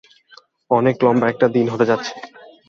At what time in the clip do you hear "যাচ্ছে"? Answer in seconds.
1.85-2.13